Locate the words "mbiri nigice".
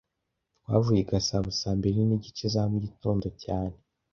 1.77-2.45